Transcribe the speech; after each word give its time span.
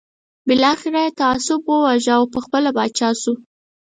بالاخره 0.47 0.99
یې 1.05 1.15
طاهاسپ 1.19 1.61
وواژه 1.67 2.13
او 2.17 2.23
پخپله 2.35 2.69
پاچا 2.77 3.09
شو. 3.21 3.33